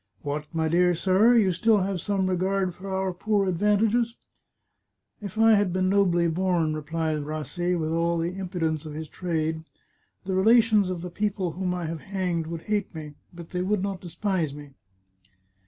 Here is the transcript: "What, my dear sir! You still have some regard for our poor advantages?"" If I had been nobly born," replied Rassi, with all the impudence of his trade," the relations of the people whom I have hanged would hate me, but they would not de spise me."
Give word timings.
"What, 0.23 0.47
my 0.51 0.67
dear 0.67 0.95
sir! 0.95 1.35
You 1.35 1.51
still 1.51 1.81
have 1.83 2.01
some 2.01 2.25
regard 2.27 2.73
for 2.73 2.89
our 2.89 3.13
poor 3.13 3.45
advantages?"" 3.47 4.17
If 5.21 5.37
I 5.37 5.51
had 5.53 5.71
been 5.71 5.89
nobly 5.89 6.27
born," 6.27 6.73
replied 6.73 7.19
Rassi, 7.21 7.77
with 7.79 7.91
all 7.91 8.17
the 8.17 8.35
impudence 8.35 8.83
of 8.87 8.93
his 8.95 9.07
trade," 9.07 9.63
the 10.25 10.33
relations 10.33 10.89
of 10.89 11.01
the 11.01 11.11
people 11.11 11.51
whom 11.51 11.71
I 11.75 11.85
have 11.85 12.01
hanged 12.01 12.47
would 12.47 12.63
hate 12.63 12.95
me, 12.95 13.13
but 13.31 13.51
they 13.51 13.61
would 13.61 13.83
not 13.83 14.01
de 14.01 14.09
spise 14.09 14.55
me." 14.55 14.71